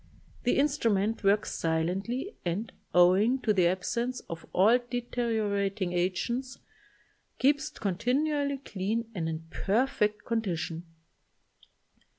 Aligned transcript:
The 0.45 0.57
instrument 0.57 1.23
works 1.23 1.51
silently 1.53 2.33
and, 2.43 2.71
owing 2.91 3.37
to 3.43 3.53
the 3.53 3.67
absence 3.67 4.19
of 4.31 4.47
all 4.51 4.79
deteriorating 4.79 5.93
agents, 5.93 6.57
keeps 7.37 7.69
continually 7.69 8.57
clean 8.57 9.11
and 9.13 9.29
in 9.29 9.43
perfect 9.51 10.25
con 10.25 10.41
dition. 10.41 10.81